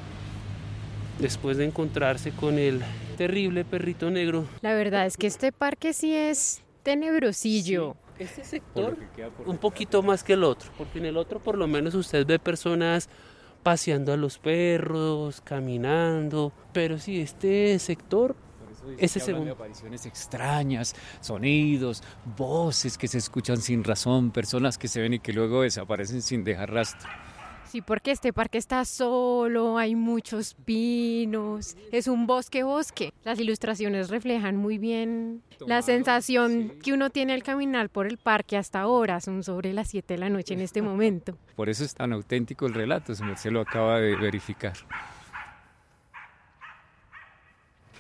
después 1.20 1.58
de 1.58 1.66
encontrarse 1.66 2.32
con 2.32 2.58
el 2.58 2.82
terrible 3.18 3.64
perrito 3.64 4.10
negro. 4.10 4.46
La 4.62 4.74
verdad 4.74 5.06
es 5.06 5.16
que 5.16 5.28
este 5.28 5.52
parque 5.52 5.94
sí 5.94 6.14
es 6.14 6.62
tenebrosillo 6.84 7.96
este 8.24 8.44
sector 8.44 8.98
un 9.46 9.58
poquito 9.58 10.02
más 10.04 10.24
que 10.24 10.34
el 10.34 10.44
otro, 10.44 10.72
porque 10.78 11.00
en 11.00 11.06
el 11.06 11.18
otro 11.18 11.40
por 11.40 11.58
lo 11.58 11.68
menos 11.68 11.94
usted 11.96 12.26
ve 12.26 12.40
personas 12.40 13.10
paseando 13.64 14.12
a 14.12 14.18
los 14.18 14.38
perros, 14.38 15.42
caminando, 15.42 16.52
pero 16.74 16.98
sí, 17.00 17.22
este 17.22 17.80
sector 17.80 18.36
ese 18.98 19.20
segundo. 19.20 19.54
apariciones 19.54 20.06
extrañas, 20.06 20.96
sonidos, 21.22 22.04
voces 22.38 22.98
que 22.98 23.08
se 23.08 23.18
escuchan 23.18 23.58
sin 23.58 23.84
razón, 23.84 24.32
personas 24.32 24.78
que 24.78 24.88
se 24.88 25.02
ven 25.02 25.14
y 25.14 25.20
que 25.20 25.34
luego 25.34 25.62
desaparecen 25.62 26.22
sin 26.22 26.44
dejar 26.44 26.72
rastro. 26.72 27.10
Sí, 27.74 27.82
porque 27.82 28.12
este 28.12 28.34
parque 28.34 28.60
está 28.60 28.86
solo, 28.86 29.80
hay 29.80 29.96
muchos 29.96 30.54
pinos, 30.54 31.76
es 31.92 32.08
un 32.08 32.28
bosque 32.28 32.62
bosque. 32.62 33.12
Las 33.24 33.40
ilustraciones 33.40 34.12
reflejan 34.12 34.58
muy 34.58 34.78
bien 34.78 35.42
la 35.66 35.82
sensación 35.82 36.74
que 36.84 36.94
uno 36.94 37.10
tiene 37.10 37.34
al 37.34 37.42
caminar 37.42 37.90
por 37.90 38.06
el 38.06 38.20
parque 38.20 38.58
hasta 38.58 38.82
ahora, 38.82 39.20
son 39.22 39.42
sobre 39.42 39.74
las 39.74 39.88
7 39.88 40.14
de 40.14 40.18
la 40.20 40.30
noche 40.30 40.54
en 40.54 40.62
este 40.62 40.82
momento. 40.84 41.36
Por 41.56 41.68
eso 41.68 41.84
es 41.84 41.96
tan 41.96 42.14
auténtico 42.14 42.68
el 42.68 42.76
relato, 42.76 43.16
se 43.16 43.50
lo 43.50 43.62
acaba 43.62 44.00
de 44.00 44.18
verificar. 44.18 44.74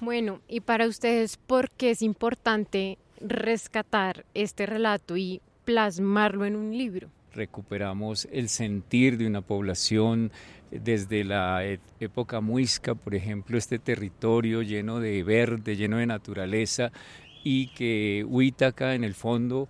Bueno, 0.01 0.39
y 0.47 0.59
para 0.59 0.85
ustedes, 0.85 1.37
¿por 1.37 1.71
qué 1.71 1.89
es 1.89 2.03
importante 2.03 2.99
rescatar 3.19 4.23
este 4.35 4.67
relato 4.67 5.17
y 5.17 5.41
plasmarlo 5.65 6.45
en 6.45 6.57
un 6.57 6.77
libro? 6.77 7.09
Recuperamos 7.33 8.27
el 8.31 8.49
sentir 8.49 9.17
de 9.17 9.27
una 9.27 9.41
población 9.41 10.31
desde 10.71 11.23
la 11.23 11.65
e-, 11.65 11.79
época 11.99 12.41
muisca, 12.41 12.95
por 12.95 13.15
ejemplo, 13.15 13.57
este 13.57 13.79
territorio 13.79 14.61
lleno 14.61 14.99
de 14.99 15.23
verde, 15.23 15.75
lleno 15.75 15.97
de 15.97 16.05
naturaleza 16.05 16.91
y 17.43 17.67
que 17.73 18.25
Huitaca 18.27 18.95
en 18.95 19.03
el 19.03 19.13
fondo, 19.13 19.67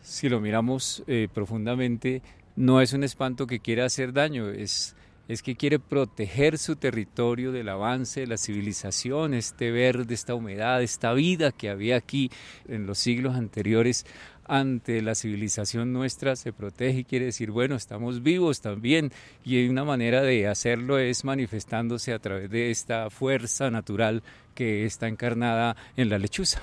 si 0.00 0.28
lo 0.28 0.40
miramos 0.40 1.02
eh, 1.06 1.28
profundamente, 1.32 2.22
no 2.56 2.80
es 2.80 2.92
un 2.92 3.04
espanto 3.04 3.46
que 3.46 3.60
quiera 3.60 3.84
hacer 3.84 4.12
daño, 4.12 4.48
es, 4.50 4.96
es 5.30 5.42
que 5.42 5.54
quiere 5.54 5.78
proteger 5.78 6.58
su 6.58 6.74
territorio 6.74 7.52
del 7.52 7.68
avance 7.68 8.18
de 8.18 8.26
la 8.26 8.36
civilización, 8.36 9.32
este 9.32 9.70
verde, 9.70 10.12
esta 10.12 10.34
humedad, 10.34 10.82
esta 10.82 11.12
vida 11.12 11.52
que 11.52 11.70
había 11.70 11.94
aquí 11.94 12.32
en 12.66 12.84
los 12.84 12.98
siglos 12.98 13.36
anteriores 13.36 14.06
ante 14.44 15.00
la 15.02 15.14
civilización 15.14 15.92
nuestra 15.92 16.34
se 16.34 16.52
protege 16.52 16.98
y 16.98 17.04
quiere 17.04 17.26
decir, 17.26 17.52
bueno, 17.52 17.76
estamos 17.76 18.24
vivos 18.24 18.60
también 18.60 19.12
y 19.44 19.68
una 19.68 19.84
manera 19.84 20.22
de 20.22 20.48
hacerlo 20.48 20.98
es 20.98 21.24
manifestándose 21.24 22.12
a 22.12 22.18
través 22.18 22.50
de 22.50 22.72
esta 22.72 23.08
fuerza 23.08 23.70
natural 23.70 24.24
que 24.56 24.84
está 24.84 25.06
encarnada 25.06 25.76
en 25.96 26.08
la 26.08 26.18
lechuza. 26.18 26.60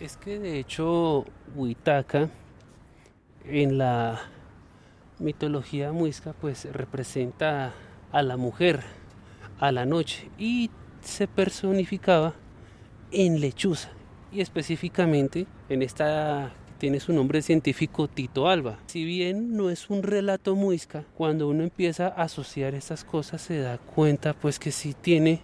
Es 0.00 0.16
que 0.16 0.38
de 0.38 0.58
hecho 0.58 1.26
Huitaca 1.54 2.30
en 3.44 3.76
la 3.76 4.22
mitología 5.18 5.92
muisca 5.92 6.32
pues 6.32 6.66
representa 6.72 7.74
a 8.12 8.22
la 8.22 8.36
mujer, 8.36 8.82
a 9.58 9.72
la 9.72 9.86
noche 9.86 10.28
y 10.38 10.70
se 11.02 11.28
personificaba 11.28 12.34
en 13.12 13.40
lechuza 13.40 13.90
y 14.32 14.40
específicamente 14.40 15.46
en 15.68 15.82
esta 15.82 16.52
tiene 16.78 17.00
su 17.00 17.12
nombre 17.12 17.40
científico 17.40 18.06
Tito 18.06 18.48
Alba. 18.48 18.78
Si 18.86 19.04
bien 19.04 19.56
no 19.56 19.70
es 19.70 19.88
un 19.88 20.02
relato 20.02 20.54
muisca, 20.54 21.04
cuando 21.16 21.48
uno 21.48 21.62
empieza 21.62 22.08
a 22.08 22.24
asociar 22.24 22.74
estas 22.74 23.04
cosas 23.04 23.40
se 23.40 23.58
da 23.58 23.78
cuenta 23.78 24.34
pues 24.34 24.58
que 24.58 24.72
sí 24.72 24.94
tiene 24.94 25.40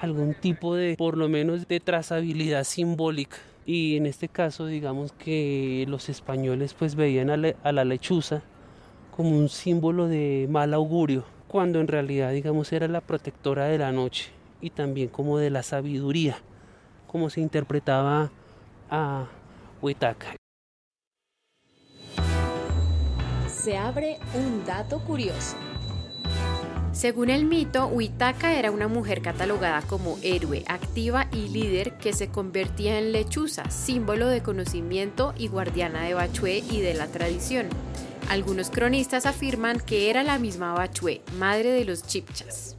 algún 0.00 0.34
tipo 0.34 0.74
de, 0.74 0.96
por 0.96 1.16
lo 1.16 1.28
menos, 1.28 1.68
de 1.68 1.80
trazabilidad 1.80 2.64
simbólica. 2.64 3.38
Y 3.64 3.96
en 3.96 4.06
este 4.06 4.28
caso, 4.28 4.66
digamos 4.66 5.12
que 5.12 5.84
los 5.88 6.08
españoles 6.08 6.74
pues 6.74 6.96
veían 6.96 7.30
a, 7.30 7.54
a 7.62 7.72
la 7.72 7.84
lechuza 7.84 8.42
como 9.16 9.38
un 9.38 9.48
símbolo 9.48 10.08
de 10.08 10.48
mal 10.50 10.74
augurio, 10.74 11.24
cuando 11.52 11.78
en 11.78 11.86
realidad, 11.86 12.32
digamos, 12.32 12.72
era 12.72 12.88
la 12.88 13.02
protectora 13.02 13.66
de 13.66 13.78
la 13.78 13.92
noche 13.92 14.30
y 14.60 14.70
también 14.70 15.08
como 15.08 15.38
de 15.38 15.50
la 15.50 15.62
sabiduría, 15.62 16.38
como 17.06 17.30
se 17.30 17.40
interpretaba 17.40 18.32
a 18.90 19.26
Huitaca. 19.80 20.34
se 23.62 23.76
abre 23.76 24.18
un 24.34 24.64
dato 24.64 24.98
curioso. 25.04 25.56
Según 26.90 27.30
el 27.30 27.44
mito, 27.44 27.86
Huitaca 27.86 28.58
era 28.58 28.72
una 28.72 28.88
mujer 28.88 29.22
catalogada 29.22 29.82
como 29.82 30.18
héroe, 30.20 30.64
activa 30.66 31.28
y 31.32 31.48
líder 31.48 31.96
que 31.98 32.12
se 32.12 32.28
convertía 32.28 32.98
en 32.98 33.12
lechuza, 33.12 33.70
símbolo 33.70 34.26
de 34.26 34.42
conocimiento 34.42 35.32
y 35.38 35.46
guardiana 35.46 36.02
de 36.02 36.14
Bachué 36.14 36.58
y 36.58 36.80
de 36.80 36.94
la 36.94 37.06
tradición. 37.06 37.68
Algunos 38.32 38.70
cronistas 38.70 39.26
afirman 39.26 39.78
que 39.78 40.08
era 40.08 40.22
la 40.22 40.38
misma 40.38 40.72
Bachué, 40.72 41.20
madre 41.38 41.70
de 41.70 41.84
los 41.84 42.06
chipchas. 42.06 42.74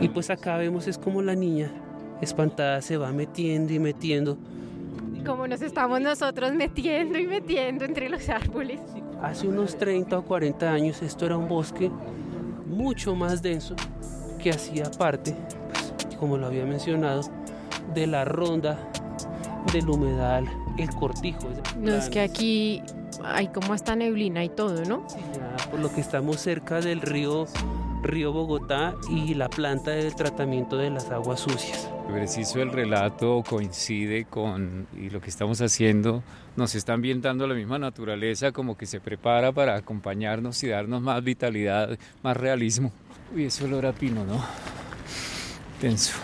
Y 0.00 0.08
pues 0.10 0.30
acá 0.30 0.58
vemos 0.58 0.86
es 0.86 0.96
como 0.96 1.22
la 1.22 1.34
niña 1.34 1.72
espantada 2.20 2.80
se 2.82 2.96
va 2.96 3.10
metiendo 3.10 3.72
y 3.72 3.80
metiendo 3.80 4.38
como 5.26 5.48
nos 5.48 5.60
estamos 5.60 6.00
nosotros 6.00 6.54
metiendo 6.54 7.18
y 7.18 7.26
metiendo 7.26 7.84
entre 7.84 8.08
los 8.08 8.28
árboles. 8.28 8.78
Hace 9.20 9.48
unos 9.48 9.76
30 9.76 10.18
o 10.18 10.24
40 10.24 10.70
años 10.70 11.02
esto 11.02 11.26
era 11.26 11.36
un 11.36 11.48
bosque 11.48 11.90
mucho 12.68 13.16
más 13.16 13.42
denso 13.42 13.74
que 14.40 14.50
hacía 14.50 14.88
parte, 14.92 15.34
pues, 15.72 16.16
como 16.16 16.38
lo 16.38 16.46
había 16.46 16.64
mencionado, 16.64 17.22
de 17.92 18.06
la 18.06 18.24
ronda 18.24 18.78
del 19.72 19.90
humedal 19.90 20.59
El 20.76 20.90
Cortijo. 20.90 21.48
No 21.78 21.94
es 21.94 22.08
que 22.08 22.20
aquí 22.20 22.82
hay 23.24 23.48
como 23.48 23.74
esta 23.74 23.96
neblina 23.96 24.44
y 24.44 24.48
todo, 24.48 24.84
¿no? 24.84 25.04
Sí, 25.08 25.18
ya, 25.34 25.70
por 25.70 25.80
lo 25.80 25.92
que 25.92 26.00
estamos 26.00 26.40
cerca 26.40 26.80
del 26.80 27.00
río, 27.00 27.46
río 28.02 28.32
Bogotá 28.32 28.94
y 29.10 29.34
la 29.34 29.48
planta 29.48 29.90
de 29.90 30.10
tratamiento 30.10 30.76
de 30.76 30.90
las 30.90 31.10
aguas 31.10 31.40
sucias. 31.40 31.90
Preciso 32.10 32.60
el 32.60 32.72
relato 32.72 33.44
coincide 33.48 34.24
con 34.24 34.86
y 34.96 35.10
lo 35.10 35.20
que 35.20 35.30
estamos 35.30 35.60
haciendo 35.60 36.22
nos 36.56 36.74
está 36.74 36.94
ambientando 36.94 37.46
la 37.46 37.54
misma 37.54 37.78
naturaleza 37.78 38.52
como 38.52 38.76
que 38.76 38.86
se 38.86 39.00
prepara 39.00 39.52
para 39.52 39.76
acompañarnos 39.76 40.62
y 40.64 40.68
darnos 40.68 41.02
más 41.02 41.22
vitalidad, 41.22 41.98
más 42.22 42.36
realismo. 42.36 42.92
Uy, 43.34 43.44
ese 43.44 43.64
olor 43.64 43.86
a 43.86 43.92
pino, 43.92 44.24
¿no? 44.24 44.44
Tenso. 45.80 46.16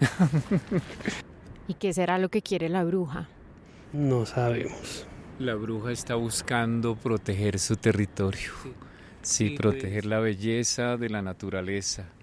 ¿Y 1.66 1.74
qué 1.74 1.92
será 1.92 2.18
lo 2.18 2.30
que 2.30 2.42
quiere 2.42 2.68
la 2.70 2.84
bruja? 2.84 3.34
No 3.92 4.26
sabemos. 4.26 5.08
La 5.38 5.54
bruja 5.54 5.92
está 5.92 6.14
buscando 6.16 6.96
proteger 6.96 7.58
su 7.58 7.76
territorio. 7.76 8.52
Sí, 8.52 8.76
sí 9.22 9.50
Sí, 9.50 9.50
proteger 9.50 10.04
pues. 10.04 10.10
la 10.10 10.20
belleza 10.20 10.96
de 10.96 11.08
la 11.10 11.22
naturaleza. 11.22 12.14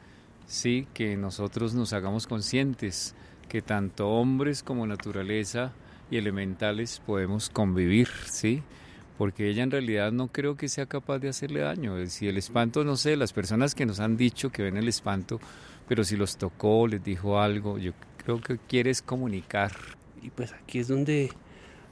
Sí, 0.45 0.89
que 0.93 1.17
nosotros 1.17 1.73
nos 1.73 1.93
hagamos 1.93 2.27
conscientes 2.27 3.15
que 3.47 3.61
tanto 3.61 4.09
hombres 4.09 4.63
como 4.63 4.87
naturaleza 4.87 5.77
y 6.09 6.17
elementales 6.17 6.99
podemos 7.05 7.49
convivir, 7.49 8.09
¿sí? 8.25 8.65
Porque 9.17 9.49
ella 9.49 9.63
en 9.63 9.71
realidad 9.71 10.11
no 10.11 10.29
creo 10.29 10.55
que 10.57 10.69
sea 10.69 10.85
capaz 10.87 11.19
de 11.19 11.29
hacerle 11.29 11.61
daño. 11.61 11.97
Eh, 11.97 12.07
Si 12.07 12.27
el 12.27 12.37
espanto, 12.37 12.83
no 12.83 12.97
sé, 12.97 13.15
las 13.17 13.33
personas 13.33 13.75
que 13.75 13.85
nos 13.85 13.99
han 13.99 14.17
dicho 14.17 14.51
que 14.51 14.63
ven 14.63 14.77
el 14.77 14.87
espanto, 14.87 15.39
pero 15.87 16.03
si 16.03 16.17
los 16.17 16.37
tocó, 16.37 16.87
les 16.87 17.03
dijo 17.03 17.39
algo, 17.39 17.77
yo 17.77 17.93
creo 18.23 18.41
que 18.41 18.57
quieres 18.57 19.01
comunicar. 19.01 19.71
Y 20.21 20.29
pues 20.29 20.53
aquí 20.53 20.79
es 20.79 20.87
donde 20.87 21.31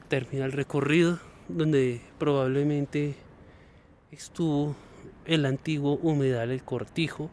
termina 0.08 0.46
el 0.46 0.52
recorrido, 0.52 1.20
donde 1.48 2.02
probablemente 2.18 3.16
estuvo 4.12 4.76
el 5.26 5.46
antiguo 5.46 5.94
humedal 6.02 6.52
El 6.52 6.64
Cortijo, 6.64 7.30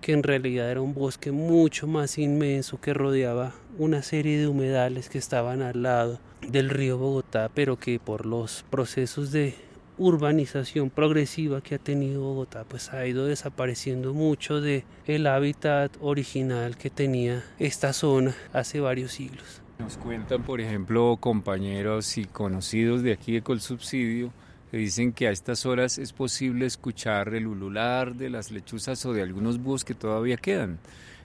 que 0.00 0.12
en 0.12 0.22
realidad 0.22 0.70
era 0.70 0.80
un 0.80 0.94
bosque 0.94 1.30
mucho 1.30 1.86
más 1.86 2.18
inmenso 2.18 2.80
que 2.80 2.94
rodeaba 2.94 3.52
una 3.78 4.02
serie 4.02 4.38
de 4.38 4.48
humedales 4.48 5.08
que 5.08 5.18
estaban 5.18 5.60
al 5.62 5.82
lado 5.82 6.20
del 6.48 6.70
río 6.70 6.96
Bogotá, 6.96 7.50
pero 7.54 7.78
que 7.78 7.98
por 7.98 8.24
los 8.24 8.64
procesos 8.70 9.30
de 9.30 9.54
urbanización 10.00 10.88
progresiva 10.88 11.60
que 11.60 11.74
ha 11.74 11.78
tenido 11.78 12.22
Bogotá, 12.22 12.64
pues 12.64 12.92
ha 12.94 13.06
ido 13.06 13.26
desapareciendo 13.26 14.14
mucho 14.14 14.62
de 14.62 14.84
el 15.06 15.26
hábitat 15.26 15.94
original 16.00 16.78
que 16.78 16.88
tenía 16.88 17.44
esta 17.58 17.92
zona 17.92 18.34
hace 18.54 18.80
varios 18.80 19.12
siglos. 19.12 19.60
Nos 19.78 19.98
cuentan, 19.98 20.42
por 20.42 20.62
ejemplo, 20.62 21.18
compañeros 21.20 22.16
y 22.16 22.24
conocidos 22.24 23.02
de 23.02 23.12
aquí 23.12 23.32
de 23.32 23.42
Colsubsidio 23.42 24.32
que 24.70 24.78
dicen 24.78 25.12
que 25.12 25.28
a 25.28 25.32
estas 25.32 25.66
horas 25.66 25.98
es 25.98 26.12
posible 26.12 26.64
escuchar 26.64 27.34
el 27.34 27.46
ulular 27.46 28.14
de 28.14 28.30
las 28.30 28.50
lechuzas 28.50 29.04
o 29.04 29.12
de 29.12 29.20
algunos 29.20 29.58
búhos 29.58 29.84
que 29.84 29.94
todavía 29.94 30.36
quedan. 30.36 30.78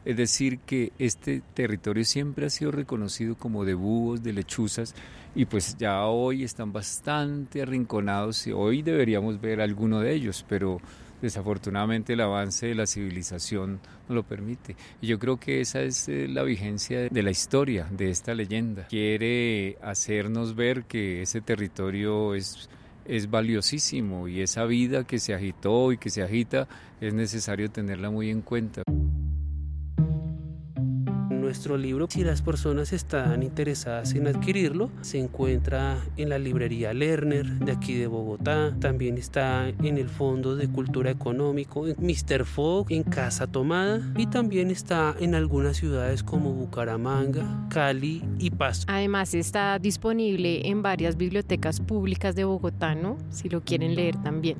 Es 0.05 0.17
decir, 0.17 0.59
que 0.59 0.93
este 0.99 1.41
territorio 1.53 2.05
siempre 2.05 2.45
ha 2.45 2.49
sido 2.49 2.71
reconocido 2.71 3.35
como 3.35 3.65
de 3.65 3.73
búhos, 3.73 4.23
de 4.23 4.33
lechuzas, 4.33 4.93
y 5.33 5.45
pues 5.45 5.77
ya 5.77 6.05
hoy 6.05 6.43
están 6.43 6.71
bastante 6.71 7.61
arrinconados 7.61 8.47
y 8.47 8.51
hoy 8.51 8.83
deberíamos 8.83 9.41
ver 9.41 9.59
alguno 9.59 9.99
de 9.99 10.13
ellos, 10.13 10.45
pero 10.47 10.79
desafortunadamente 11.21 12.13
el 12.13 12.21
avance 12.21 12.67
de 12.67 12.75
la 12.75 12.85
civilización 12.85 13.79
no 14.07 14.15
lo 14.15 14.23
permite. 14.23 14.75
Y 15.01 15.07
yo 15.07 15.17
creo 15.17 15.37
que 15.37 15.59
esa 15.59 15.81
es 15.81 16.07
eh, 16.07 16.27
la 16.29 16.43
vigencia 16.43 17.09
de 17.09 17.23
la 17.23 17.31
historia 17.31 17.87
de 17.89 18.11
esta 18.11 18.33
leyenda. 18.35 18.87
Quiere 18.87 19.77
hacernos 19.81 20.55
ver 20.55 20.83
que 20.83 21.23
ese 21.23 21.41
territorio 21.41 22.35
es 22.35 22.69
es 23.05 23.29
valiosísimo 23.29 24.27
y 24.27 24.41
esa 24.41 24.65
vida 24.65 25.03
que 25.05 25.19
se 25.19 25.33
agitó 25.33 25.91
y 25.91 25.97
que 25.97 26.09
se 26.09 26.23
agita 26.23 26.67
es 26.99 27.13
necesario 27.13 27.69
tenerla 27.69 28.09
muy 28.09 28.29
en 28.29 28.41
cuenta. 28.41 28.81
Si 32.09 32.23
las 32.23 32.41
personas 32.41 32.93
están 32.93 33.41
interesadas 33.41 34.13
en 34.13 34.27
adquirirlo, 34.27 34.91
se 35.01 35.19
encuentra 35.19 35.97
en 36.17 36.29
la 36.29 36.37
librería 36.37 36.93
Lerner 36.93 37.45
de 37.45 37.71
aquí 37.71 37.95
de 37.95 38.07
Bogotá. 38.07 38.75
También 38.79 39.17
está 39.17 39.69
en 39.69 39.97
el 39.97 40.09
Fondo 40.09 40.55
de 40.55 40.67
Cultura 40.67 41.09
Económico, 41.09 41.87
en 41.87 41.95
Mr. 41.99 42.45
Fogg, 42.45 42.91
en 42.91 43.03
Casa 43.03 43.47
Tomada. 43.47 44.01
Y 44.15 44.27
también 44.27 44.69
está 44.69 45.15
en 45.19 45.33
algunas 45.33 45.77
ciudades 45.77 46.23
como 46.23 46.53
Bucaramanga, 46.53 47.67
Cali 47.69 48.23
y 48.37 48.51
Pasto. 48.51 48.85
Además 48.87 49.33
está 49.33 49.79
disponible 49.79 50.67
en 50.67 50.81
varias 50.81 51.17
bibliotecas 51.17 51.79
públicas 51.79 52.35
de 52.35 52.43
Bogotá, 52.43 52.95
¿no? 52.95 53.17
Si 53.29 53.49
lo 53.49 53.61
quieren 53.61 53.95
leer 53.95 54.21
también. 54.21 54.57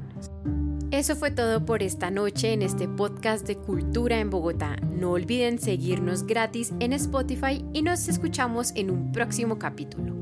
Eso 0.95 1.17
fue 1.17 1.29
todo 1.29 1.65
por 1.65 1.83
esta 1.83 2.09
noche 2.09 2.53
en 2.53 2.61
este 2.61 2.87
podcast 2.87 3.45
de 3.45 3.57
Cultura 3.57 4.17
en 4.17 4.29
Bogotá. 4.29 4.77
No 4.81 5.11
olviden 5.11 5.59
seguirnos 5.59 6.25
gratis 6.25 6.71
en 6.79 6.93
Spotify 6.93 7.65
y 7.73 7.81
nos 7.81 8.07
escuchamos 8.07 8.71
en 8.75 8.89
un 8.89 9.11
próximo 9.11 9.59
capítulo. 9.59 10.15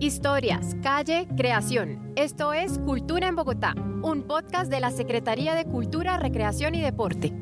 Historias, 0.00 0.74
calle, 0.82 1.28
creación. 1.36 2.14
Esto 2.16 2.54
es 2.54 2.78
Cultura 2.78 3.28
en 3.28 3.36
Bogotá, 3.36 3.74
un 4.02 4.22
podcast 4.26 4.70
de 4.70 4.80
la 4.80 4.92
Secretaría 4.92 5.54
de 5.54 5.66
Cultura, 5.66 6.16
Recreación 6.16 6.74
y 6.74 6.80
Deporte. 6.80 7.34